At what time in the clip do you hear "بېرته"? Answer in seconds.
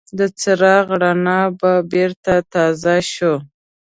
1.91-2.33